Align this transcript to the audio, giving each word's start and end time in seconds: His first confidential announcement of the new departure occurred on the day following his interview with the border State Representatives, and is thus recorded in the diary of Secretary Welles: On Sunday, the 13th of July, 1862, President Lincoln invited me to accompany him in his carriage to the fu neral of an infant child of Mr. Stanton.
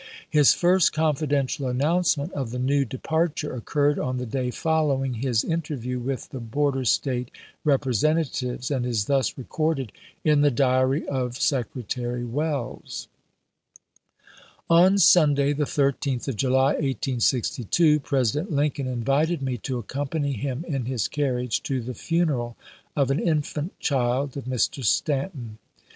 His 0.27 0.55
first 0.55 0.93
confidential 0.93 1.67
announcement 1.67 2.33
of 2.33 2.49
the 2.49 2.57
new 2.57 2.85
departure 2.85 3.53
occurred 3.55 3.99
on 3.99 4.17
the 4.17 4.25
day 4.25 4.49
following 4.49 5.13
his 5.13 5.43
interview 5.43 5.99
with 5.99 6.29
the 6.29 6.39
border 6.39 6.85
State 6.85 7.29
Representatives, 7.63 8.71
and 8.71 8.83
is 8.83 9.05
thus 9.05 9.37
recorded 9.37 9.91
in 10.23 10.41
the 10.41 10.49
diary 10.49 11.07
of 11.07 11.39
Secretary 11.39 12.25
Welles: 12.25 13.09
On 14.71 14.97
Sunday, 14.97 15.53
the 15.53 15.65
13th 15.65 16.27
of 16.27 16.35
July, 16.35 16.71
1862, 16.77 17.99
President 17.99 18.51
Lincoln 18.51 18.87
invited 18.87 19.43
me 19.43 19.59
to 19.59 19.77
accompany 19.77 20.31
him 20.33 20.65
in 20.67 20.85
his 20.85 21.07
carriage 21.07 21.61
to 21.61 21.79
the 21.79 21.93
fu 21.93 22.25
neral 22.25 22.55
of 22.95 23.11
an 23.11 23.19
infant 23.19 23.77
child 23.79 24.35
of 24.35 24.45
Mr. 24.45 24.83
Stanton. 24.83 25.59